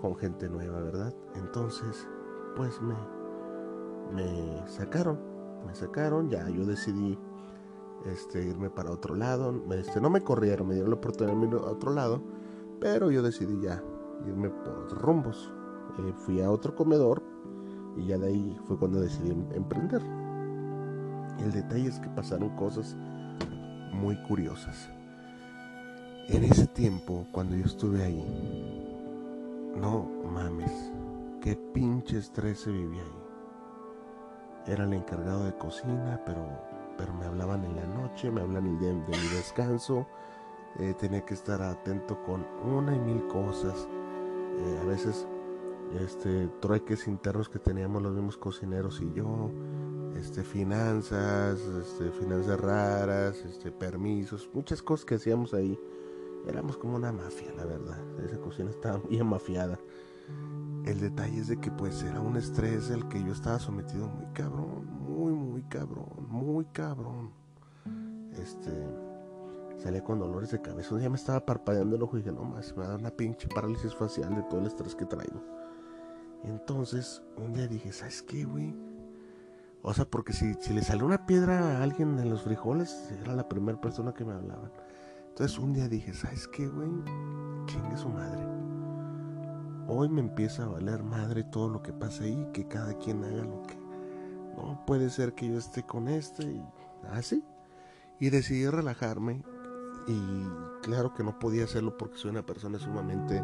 con 0.00 0.16
gente 0.16 0.48
nueva, 0.48 0.80
¿verdad? 0.80 1.14
Entonces, 1.34 2.06
pues 2.56 2.80
me, 2.80 2.94
me 4.12 4.66
sacaron, 4.68 5.18
me 5.66 5.74
sacaron, 5.74 6.28
ya 6.28 6.48
yo 6.48 6.64
decidí 6.64 7.18
este, 8.06 8.44
irme 8.44 8.70
para 8.70 8.90
otro 8.90 9.14
lado. 9.14 9.54
Este, 9.72 10.00
no 10.00 10.10
me 10.10 10.22
corrieron, 10.22 10.68
me 10.68 10.74
dieron 10.74 10.90
la 10.90 10.96
oportunidad 10.96 11.36
de 11.36 11.46
irme 11.46 11.56
a 11.56 11.70
otro 11.70 11.92
lado, 11.92 12.22
pero 12.80 13.10
yo 13.10 13.22
decidí 13.22 13.60
ya 13.60 13.82
irme 14.26 14.50
por 14.50 14.78
otros 14.78 15.02
rumbos. 15.02 15.52
Eh, 15.98 16.12
fui 16.16 16.40
a 16.40 16.50
otro 16.50 16.74
comedor 16.74 17.22
y 17.96 18.06
ya 18.06 18.18
de 18.18 18.28
ahí 18.28 18.56
fue 18.66 18.78
cuando 18.78 19.00
decidí 19.00 19.30
em, 19.30 19.44
emprender. 19.52 20.02
El 21.38 21.52
detalle 21.52 21.88
es 21.88 21.98
que 21.98 22.08
pasaron 22.08 22.50
cosas 22.56 22.96
muy 23.92 24.16
curiosas. 24.22 24.90
En 26.28 26.44
ese 26.44 26.66
tiempo, 26.66 27.26
cuando 27.32 27.56
yo 27.56 27.64
estuve 27.64 28.02
ahí, 28.02 28.22
no 29.76 30.08
mames, 30.30 30.92
qué 31.40 31.56
pinche 31.72 32.18
estrés 32.18 32.60
se 32.60 32.70
vivía 32.70 33.02
ahí. 33.02 33.27
Era 34.68 34.84
el 34.84 34.92
encargado 34.92 35.44
de 35.44 35.56
cocina, 35.56 36.20
pero 36.24 36.46
pero 36.98 37.14
me 37.14 37.24
hablaban 37.24 37.64
en 37.64 37.76
la 37.76 37.86
noche, 37.86 38.30
me 38.30 38.42
hablan 38.42 38.66
el 38.66 38.78
día 38.78 38.88
de 38.88 38.94
mi 38.94 39.28
descanso, 39.36 40.06
eh, 40.78 40.94
tenía 40.98 41.24
que 41.24 41.34
estar 41.34 41.62
atento 41.62 42.20
con 42.24 42.44
una 42.64 42.94
y 42.94 42.98
mil 42.98 43.26
cosas. 43.28 43.88
Eh, 44.58 44.78
a 44.82 44.84
veces 44.84 45.26
este 46.00 46.48
trueques 46.60 47.06
internos 47.06 47.48
que 47.48 47.60
teníamos 47.60 48.02
los 48.02 48.12
mismos 48.12 48.36
cocineros 48.36 49.00
y 49.00 49.10
yo, 49.14 49.50
este 50.16 50.42
finanzas, 50.42 51.60
este 51.60 52.10
finanzas 52.10 52.60
raras, 52.60 53.36
este 53.44 53.70
permisos, 53.70 54.50
muchas 54.52 54.82
cosas 54.82 55.06
que 55.06 55.14
hacíamos 55.14 55.54
ahí. 55.54 55.78
Éramos 56.48 56.76
como 56.76 56.96
una 56.96 57.12
mafia, 57.12 57.52
la 57.56 57.64
verdad. 57.64 57.98
Esa 58.24 58.38
cocina 58.38 58.70
estaba 58.70 58.98
muy 58.98 59.22
mafiada. 59.22 59.78
El 60.88 61.00
detalle 61.00 61.38
es 61.38 61.48
de 61.48 61.58
que 61.58 61.70
pues 61.70 62.02
era 62.02 62.18
un 62.18 62.38
estrés 62.38 62.90
al 62.90 63.06
que 63.10 63.22
yo 63.22 63.32
estaba 63.32 63.58
sometido 63.58 64.08
muy 64.08 64.24
cabrón, 64.32 64.86
muy, 65.02 65.34
muy 65.34 65.62
cabrón, 65.64 66.26
muy 66.30 66.64
cabrón. 66.64 67.30
Este, 68.32 68.72
salía 69.76 70.02
con 70.02 70.18
dolores 70.18 70.50
de 70.50 70.62
cabeza. 70.62 70.94
Un 70.94 71.00
día 71.00 71.10
me 71.10 71.16
estaba 71.16 71.44
parpadeando 71.44 71.94
el 71.94 72.02
ojo 72.02 72.16
y 72.16 72.20
dije, 72.20 72.32
no 72.32 72.42
más, 72.42 72.74
me 72.74 72.84
va 72.84 72.86
a 72.86 72.90
dar 72.92 73.00
una 73.00 73.10
pinche 73.10 73.48
parálisis 73.48 73.94
facial 73.94 74.34
de 74.34 74.42
todo 74.44 74.60
el 74.60 74.66
estrés 74.66 74.94
que 74.94 75.04
traigo. 75.04 75.44
Entonces, 76.44 77.22
un 77.36 77.52
día 77.52 77.68
dije, 77.68 77.92
¿sabes 77.92 78.22
qué, 78.22 78.46
güey? 78.46 78.74
O 79.82 79.92
sea, 79.92 80.06
porque 80.06 80.32
si, 80.32 80.54
si 80.54 80.72
le 80.72 80.80
salió 80.80 81.04
una 81.04 81.26
piedra 81.26 81.80
a 81.80 81.82
alguien 81.82 82.18
en 82.18 82.30
los 82.30 82.44
frijoles, 82.44 83.12
era 83.20 83.36
la 83.36 83.46
primera 83.46 83.78
persona 83.78 84.14
que 84.14 84.24
me 84.24 84.32
hablaban. 84.32 84.72
Entonces, 85.28 85.58
un 85.58 85.74
día 85.74 85.86
dije, 85.86 86.14
¿sabes 86.14 86.48
qué, 86.48 86.66
güey? 86.66 86.88
Chingue 87.66 87.98
su 87.98 88.08
madre 88.08 88.57
hoy 89.88 90.08
me 90.08 90.20
empieza 90.20 90.64
a 90.64 90.68
valer 90.68 91.02
madre 91.02 91.42
todo 91.44 91.68
lo 91.68 91.82
que 91.82 91.92
pasa 91.92 92.24
ahí, 92.24 92.48
que 92.52 92.68
cada 92.68 92.94
quien 92.98 93.24
haga 93.24 93.42
lo 93.42 93.62
que... 93.62 93.76
No 94.56 94.84
puede 94.86 95.08
ser 95.08 95.34
que 95.34 95.48
yo 95.48 95.56
esté 95.56 95.84
con 95.84 96.08
este 96.08 96.44
y 96.44 96.62
así. 97.12 97.42
y 98.20 98.30
decidí 98.30 98.68
relajarme 98.68 99.42
y 100.06 100.82
claro 100.82 101.14
que 101.14 101.22
no 101.22 101.38
podía 101.38 101.64
hacerlo 101.64 101.96
porque 101.96 102.18
soy 102.18 102.30
una 102.30 102.44
persona 102.44 102.78
sumamente 102.78 103.42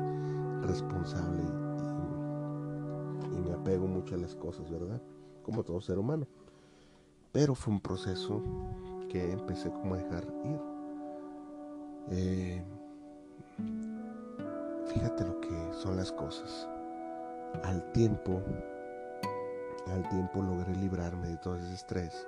responsable 0.62 1.42
y, 1.42 3.40
me 3.40 3.52
apego 3.52 3.86
mucho 3.86 4.14
a 4.14 4.18
las 4.18 4.34
cosas, 4.34 4.70
¿verdad? 4.70 5.00
Como 5.42 5.62
todo 5.62 5.80
ser 5.80 5.98
humano. 5.98 6.26
Pero 7.32 7.54
fue 7.54 7.74
un 7.74 7.80
proceso 7.80 8.42
que 9.08 9.32
empecé 9.32 9.70
como 9.70 9.94
a 9.94 9.98
dejar 9.98 10.24
ir. 10.44 10.60
Eh, 12.10 12.64
Fíjate 14.86 15.24
lo 15.24 15.40
que 15.40 15.72
son 15.72 15.96
las 15.96 16.12
cosas. 16.12 16.68
Al 17.62 17.82
tiempo, 17.92 18.42
al 19.92 20.08
tiempo 20.08 20.42
logré 20.42 20.74
librarme 20.76 21.28
de 21.28 21.36
todo 21.38 21.56
ese 21.56 21.74
estrés. 21.74 22.26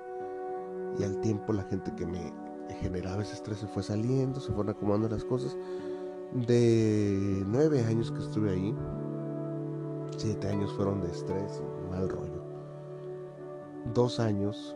Y 0.99 1.03
al 1.03 1.19
tiempo 1.21 1.53
la 1.53 1.63
gente 1.63 1.93
que 1.95 2.05
me 2.05 2.33
generaba 2.81 3.21
ese 3.21 3.33
estrés 3.33 3.59
se 3.59 3.67
fue 3.67 3.83
saliendo, 3.83 4.39
se 4.39 4.51
fueron 4.51 4.69
acomodando 4.69 5.09
las 5.09 5.23
cosas. 5.23 5.55
De 6.33 7.43
nueve 7.45 7.83
años 7.83 8.11
que 8.11 8.19
estuve 8.19 8.51
ahí, 8.51 8.75
siete 10.17 10.49
años 10.49 10.73
fueron 10.73 11.01
de 11.01 11.11
estrés 11.11 11.61
mal 11.89 12.09
rollo. 12.09 12.37
Dos 13.93 14.19
años 14.19 14.75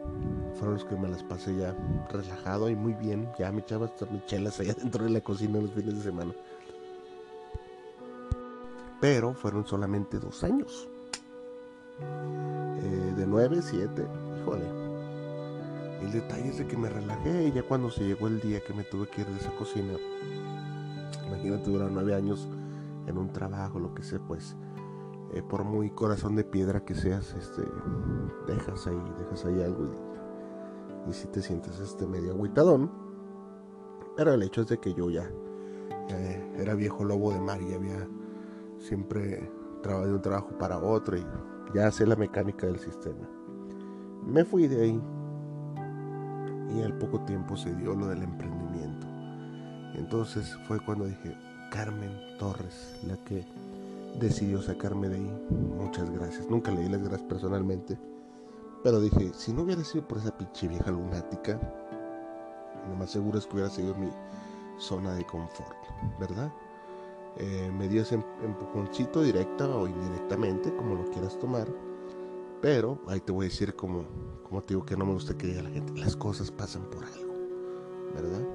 fueron 0.54 0.76
los 0.76 0.86
que 0.86 0.96
me 0.96 1.10
las 1.10 1.24
pasé 1.24 1.56
ya 1.58 1.76
relajado 2.10 2.70
y 2.70 2.76
muy 2.76 2.94
bien. 2.94 3.30
Ya 3.38 3.52
me 3.52 3.60
echaba 3.60 3.88
hasta 3.88 4.06
mis 4.06 4.26
chelas 4.26 4.60
allá 4.60 4.74
dentro 4.78 5.04
de 5.04 5.10
la 5.10 5.22
cocina 5.22 5.60
los 5.60 5.72
fines 5.72 5.96
de 5.96 6.02
semana. 6.02 6.34
Pero 9.02 9.34
fueron 9.34 9.66
solamente 9.66 10.20
dos 10.20 10.44
años. 10.44 10.88
Eh, 12.00 13.14
de 13.18 13.28
nueve, 13.28 13.62
siete, 13.62 14.08
híjole. 14.40 14.64
El 16.02 16.12
detalle 16.12 16.50
es 16.50 16.60
de 16.60 16.68
que 16.68 16.78
me 16.78 16.88
relajé 16.90 17.48
y 17.48 17.52
ya 17.52 17.64
cuando 17.64 17.90
se 17.90 18.04
llegó 18.04 18.28
el 18.28 18.40
día 18.40 18.62
que 18.62 18.74
me 18.74 18.84
tuve 18.84 19.08
que 19.08 19.22
ir 19.22 19.28
de 19.28 19.38
esa 19.38 19.52
cocina, 19.52 19.94
imagínate 21.28 21.70
durar 21.70 21.92
nueve 21.92 22.16
años 22.16 22.48
en 23.08 23.18
un 23.18 23.32
trabajo, 23.32 23.80
lo 23.80 23.94
que 23.94 24.04
sea, 24.04 24.20
pues 24.20 24.56
eh, 25.34 25.44
por 25.44 25.64
muy 25.64 25.92
corazón 25.92 26.36
de 26.36 26.44
piedra 26.44 26.84
que 26.84 26.96
seas, 26.96 27.36
este, 27.36 27.62
dejas 28.48 28.88
ahí, 28.88 29.02
dejas 29.20 29.46
ahí 29.46 29.62
algo 29.62 29.86
y, 31.08 31.14
si 31.14 31.28
te 31.28 31.42
sientes 31.42 31.80
este 31.80 32.06
medio 32.08 32.34
aguitadón. 32.34 32.92
Pero 34.16 34.34
el 34.34 34.44
hecho 34.44 34.62
es 34.62 34.68
de 34.68 34.80
que 34.80 34.94
yo 34.94 35.10
ya 35.10 35.32
era 36.58 36.76
viejo 36.76 37.04
lobo 37.04 37.32
de 37.32 37.40
mar 37.40 37.62
y 37.62 37.74
había 37.74 38.08
siempre 38.82 39.50
trabajado 39.82 40.10
de 40.10 40.16
un 40.16 40.22
trabajo 40.22 40.50
para 40.58 40.80
otro 40.80 41.18
y 41.18 41.26
ya 41.74 41.92
sé 41.92 42.06
la 42.06 42.16
mecánica 42.16 42.68
del 42.68 42.80
sistema. 42.80 43.30
Me 44.26 44.44
fui 44.44 44.68
de 44.68 44.82
ahí 44.82 45.02
y 46.76 46.82
al 46.82 46.98
poco 46.98 47.20
tiempo 47.22 47.56
se 47.56 47.74
dio 47.76 47.96
lo 47.96 48.08
del 48.08 48.24
emprendimiento. 48.24 49.08
Entonces 49.96 50.56
fue 50.68 50.80
cuando 50.80 51.06
dije, 51.06 51.36
Carmen 51.72 52.12
Torres, 52.38 53.00
la 53.08 53.18
que 53.26 53.46
decidió 54.20 54.62
sacarme 54.62 55.10
de 55.10 55.16
ahí. 55.16 55.48
Muchas 55.78 56.10
gracias. 56.10 56.50
Nunca 56.50 56.72
le 56.72 56.82
di 56.82 56.90
las 56.90 57.02
gracias 57.02 57.24
personalmente. 57.24 57.98
Pero 58.84 59.00
dije, 59.00 59.32
si 59.34 59.54
no 59.54 59.64
hubiera 59.64 59.84
sido 59.84 60.08
por 60.08 60.18
esa 60.18 60.36
pinche 60.36 60.68
vieja 60.68 60.92
lunática, 60.92 61.60
lo 62.90 62.96
más 62.96 63.12
seguro 63.12 63.38
es 63.38 63.46
que 63.46 63.54
hubiera 63.54 63.70
sido 63.70 63.94
mi 63.96 64.10
zona 64.78 65.14
de 65.14 65.26
confort, 65.26 65.78
¿verdad? 66.20 66.52
Eh, 67.38 67.72
me 67.78 67.88
dio 67.88 68.02
ese 68.02 68.16
em-, 68.16 68.24
empujoncito 68.44 69.22
directa 69.22 69.68
o 69.68 69.88
indirectamente, 69.88 70.76
como 70.76 70.96
lo 70.96 71.06
quieras 71.10 71.38
tomar. 71.40 71.68
Pero 72.62 73.00
ahí 73.08 73.20
te 73.20 73.32
voy 73.32 73.46
a 73.46 73.50
decir 73.50 73.76
como, 73.76 74.06
como 74.48 74.62
te 74.62 74.74
digo 74.74 74.86
que 74.86 74.96
no 74.96 75.06
me 75.06 75.14
gusta 75.14 75.38
que 75.38 75.48
diga 75.48 75.64
la 75.64 75.70
gente, 75.70 76.00
las 76.00 76.16
cosas 76.16 76.52
pasan 76.52 76.84
por 76.92 77.04
algo, 77.04 77.34
¿verdad? 78.14 78.46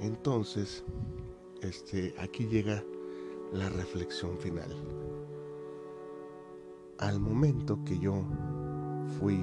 Entonces, 0.00 0.82
este, 1.62 2.14
aquí 2.18 2.46
llega 2.46 2.82
la 3.52 3.68
reflexión 3.68 4.36
final. 4.38 4.70
Al 6.98 7.20
momento 7.20 7.78
que 7.84 7.98
yo 7.98 8.24
fui, 9.18 9.38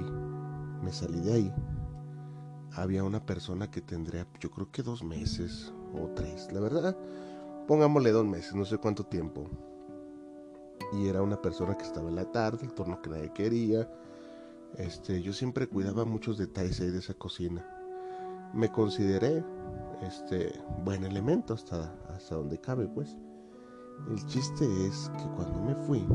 me 0.82 0.92
salí 0.92 1.20
de 1.20 1.32
ahí, 1.32 1.54
había 2.72 3.04
una 3.04 3.24
persona 3.24 3.70
que 3.70 3.80
tendría, 3.80 4.26
yo 4.40 4.50
creo 4.50 4.70
que 4.70 4.82
dos 4.82 5.02
meses 5.02 5.72
o 5.94 6.08
tres, 6.14 6.52
la 6.52 6.60
verdad, 6.60 6.96
pongámosle 7.68 8.10
dos 8.12 8.24
meses, 8.24 8.54
no 8.54 8.64
sé 8.64 8.78
cuánto 8.78 9.04
tiempo. 9.04 9.46
Y 10.94 11.06
era 11.06 11.22
una 11.22 11.40
persona 11.40 11.76
que 11.76 11.84
estaba 11.84 12.08
en 12.08 12.16
la 12.16 12.24
tarde, 12.32 12.64
el 12.64 12.72
turno 12.72 13.00
que 13.02 13.10
nadie 13.10 13.30
quería. 13.34 13.88
Este, 14.78 15.20
yo 15.20 15.34
siempre 15.34 15.68
cuidaba 15.68 16.06
muchos 16.06 16.38
detalles 16.38 16.80
ahí 16.80 16.90
de 16.90 16.98
esa 16.98 17.12
cocina. 17.12 17.64
Me 18.54 18.72
consideré 18.72 19.44
este 20.00 20.58
buen 20.82 21.04
elemento 21.04 21.52
hasta, 21.52 21.94
hasta 22.08 22.36
donde 22.36 22.58
cabe, 22.58 22.88
pues. 22.88 23.18
El 24.10 24.24
chiste 24.24 24.64
es 24.86 25.10
que 25.18 25.28
cuando 25.36 25.60
me 25.60 25.74
fui, 25.74 26.06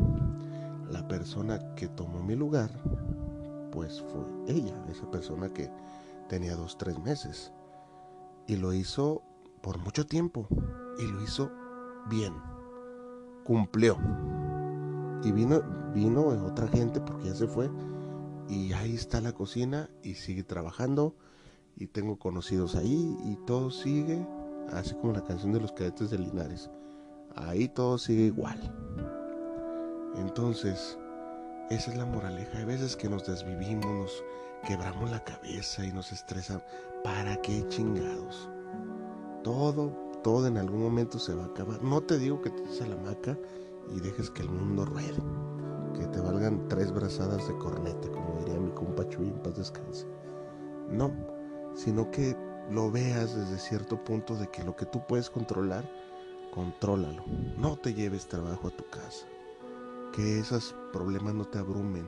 la 0.90 1.08
persona 1.08 1.76
que 1.76 1.88
tomó 1.88 2.24
mi 2.24 2.36
lugar, 2.36 2.72
pues 3.72 4.02
fue 4.02 4.56
ella, 4.56 4.74
esa 4.90 5.10
persona 5.12 5.50
que 5.50 5.70
tenía 6.30 6.56
dos, 6.56 6.80
tres 6.80 6.98
meses. 6.98 7.54
Y 8.48 8.56
lo 8.56 8.74
hizo 8.74 9.22
por 9.64 9.80
mucho 9.80 10.06
tiempo. 10.06 10.48
Y 11.00 11.08
lo 11.08 11.24
hizo 11.24 11.50
bien. 12.08 12.36
Cumplió. 13.44 13.98
Y 15.24 15.32
vino, 15.32 15.64
vino 15.96 16.28
otra 16.46 16.68
gente 16.68 17.02
porque 17.02 17.30
ya 17.30 17.36
se 17.36 17.48
fue. 17.48 17.72
Y 18.48 18.74
ahí 18.74 18.94
está 18.94 19.22
la 19.22 19.32
cocina 19.32 19.90
y 20.04 20.14
sigue 20.14 20.44
trabajando. 20.44 21.16
Y 21.76 21.88
tengo 21.88 22.20
conocidos 22.20 22.76
ahí 22.76 23.18
y 23.26 23.36
todo 23.48 23.72
sigue 23.72 24.24
así 24.72 24.94
como 24.94 25.14
la 25.14 25.24
canción 25.24 25.52
de 25.52 25.60
los 25.60 25.72
cadetes 25.72 26.12
de 26.12 26.20
Linares 26.20 26.70
ahí 27.36 27.68
todo 27.68 27.98
sigue 27.98 28.24
igual. 28.24 28.60
Entonces, 30.18 30.98
esa 31.70 31.92
es 31.92 31.98
la 31.98 32.06
moraleja. 32.06 32.58
Hay 32.58 32.66
veces 32.66 32.96
que 32.96 33.10
nos 33.10 33.26
desvivimos, 33.26 33.86
nos 33.86 34.24
quebramos 34.68 35.10
la 35.10 35.24
cabeza 35.24 35.86
y 35.86 35.92
nos 35.92 36.12
estresan. 36.12 36.62
¿Para 37.04 37.36
qué 37.42 37.66
chingados? 37.68 38.50
Todo, 39.44 39.92
todo 40.24 40.48
en 40.48 40.58
algún 40.58 40.82
momento 40.82 41.20
se 41.20 41.36
va 41.36 41.44
a 41.44 41.48
acabar. 41.48 41.84
No 41.84 42.02
te 42.02 42.18
digo 42.18 42.42
que 42.42 42.50
te 42.50 42.64
des 42.64 42.82
a 42.82 42.88
la 42.88 42.96
maca 42.98 43.38
y 43.94 44.00
dejes 44.00 44.30
que 44.30 44.42
el 44.42 44.50
mundo 44.50 44.86
ruede. 44.86 45.22
Que 45.98 46.08
te 46.08 46.22
valgan 46.22 46.68
tres 46.70 46.92
brazadas 46.92 47.48
de 47.48 47.58
corneta, 47.58 48.10
como 48.10 48.40
diría 48.40 48.60
mi 48.60 48.72
compa 48.72 49.08
Chuy 49.10 49.28
en 49.28 49.40
paz 49.44 49.56
descanse. 49.56 50.08
No, 50.90 51.12
sino 51.76 52.10
que 52.10 52.36
lo 52.72 52.90
veas 52.92 53.36
desde 53.36 53.58
cierto 53.58 54.04
punto 54.04 54.36
de 54.36 54.48
que 54.48 54.64
lo 54.64 54.76
que 54.76 54.86
tú 54.86 55.06
puedes 55.08 55.30
controlar, 55.30 55.90
contrólalo. 56.54 57.24
No 57.58 57.76
te 57.78 57.94
lleves 57.94 58.28
trabajo 58.28 58.70
a 58.70 58.72
tu 58.72 58.86
casa. 58.90 59.28
Que 60.14 60.40
esos 60.40 60.76
problemas 60.92 61.34
no 61.34 61.46
te 61.46 61.60
abrumen. 61.60 62.08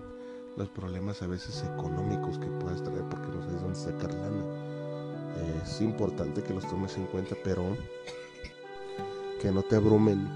Los 0.56 0.70
problemas 0.70 1.22
a 1.22 1.28
veces 1.28 1.66
económicos 1.74 2.40
que 2.40 2.48
puedas 2.48 2.82
traer 2.82 3.04
porque 3.10 3.28
no 3.28 3.44
sabes 3.44 3.62
dónde 3.62 3.80
sacar 3.80 4.14
lana. 4.14 4.44
Es 5.64 5.82
importante 5.82 6.44
que 6.44 6.54
los 6.54 6.68
tomes 6.68 6.96
en 6.98 7.06
cuenta, 7.08 7.36
pero 7.44 7.64
que 9.42 9.52
no 9.52 9.62
te 9.64 9.76
abrumen. 9.76 10.30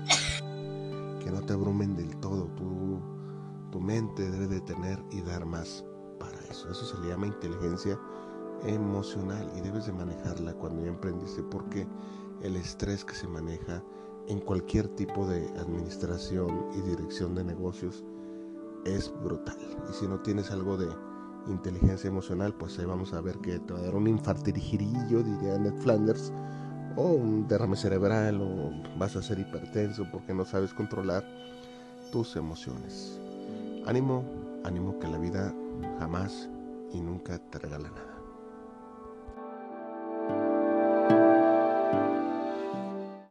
Que 1.24 1.32
no 1.32 1.42
te 1.42 1.54
abrumen 1.54 1.96
del 1.96 2.16
todo. 2.18 2.46
Tu, 2.56 3.00
tu 3.72 3.80
mente 3.80 4.30
debe 4.30 4.48
de 4.48 4.62
tener 4.62 5.02
y 5.12 5.22
dar 5.22 5.46
más 5.46 5.86
para 6.20 6.40
eso. 6.50 6.70
Eso 6.70 6.86
se 6.86 7.02
le 7.02 7.10
llama 7.10 7.28
inteligencia 7.28 8.00
emocional 8.66 9.50
y 9.56 9.62
debes 9.62 9.86
de 9.86 9.94
manejarla 9.94 10.54
cuando 10.54 10.84
ya 10.84 10.90
emprendiste 10.90 11.44
porque 11.44 11.88
el 12.42 12.56
estrés 12.56 13.06
que 13.06 13.16
se 13.16 13.28
maneja 13.28 13.84
en 14.28 14.40
cualquier 14.40 14.88
tipo 14.90 15.26
de 15.26 15.48
administración 15.60 16.68
y 16.76 16.82
dirección 16.82 17.36
de 17.36 17.44
negocios 17.44 18.04
es 18.86 19.12
brutal. 19.24 19.58
Y 19.90 19.94
si 19.94 20.08
no 20.08 20.20
tienes 20.20 20.52
algo 20.52 20.78
de 20.78 20.88
inteligencia 21.48 22.08
emocional, 22.08 22.54
pues 22.54 22.78
ahí 22.80 22.86
vamos 22.86 23.14
a 23.14 23.22
ver 23.22 23.38
que 23.40 23.60
te 23.60 23.74
va 23.74 23.80
a 23.80 23.84
dar 23.84 23.96
un 23.96 24.08
infartigirillo, 24.08 25.24
diría 25.24 25.58
Ned 25.58 25.76
Flanders, 25.82 26.32
o 26.96 27.14
un 27.14 27.48
derrame 27.48 27.76
cerebral, 27.76 28.42
o 28.42 28.72
vas 28.98 29.16
a 29.16 29.22
ser 29.22 29.40
hipertenso 29.40 30.06
porque 30.12 30.34
no 30.34 30.46
sabes 30.46 30.74
controlar 30.74 31.24
tus 32.12 32.36
emociones. 32.36 33.20
Ánimo, 33.86 34.24
ánimo 34.64 35.00
que 35.00 35.08
la 35.08 35.18
vida 35.18 35.54
jamás 36.00 36.50
y 36.94 37.02
nunca 37.02 37.38
te 37.38 37.60
regala 37.60 37.90
nada. 37.90 38.09